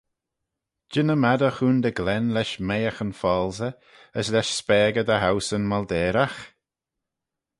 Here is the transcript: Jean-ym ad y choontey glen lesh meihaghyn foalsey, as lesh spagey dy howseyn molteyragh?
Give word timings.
Jean-ym 0.91 1.23
ad 1.31 1.41
y 1.47 1.51
choontey 1.57 1.95
glen 1.99 2.25
lesh 2.35 2.55
meihaghyn 2.67 3.13
foalsey, 3.19 3.73
as 4.19 4.27
lesh 4.33 4.53
spagey 4.59 5.05
dy 5.07 5.17
howseyn 5.23 5.65
molteyragh? 5.71 6.39